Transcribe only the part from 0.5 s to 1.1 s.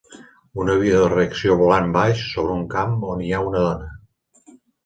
Un avió de